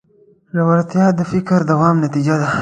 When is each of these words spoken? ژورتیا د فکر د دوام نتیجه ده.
ژورتیا 0.55 1.05
د 1.17 1.21
فکر 1.31 1.59
د 1.65 1.67
دوام 1.71 1.95
نتیجه 2.05 2.35
ده. 2.41 2.49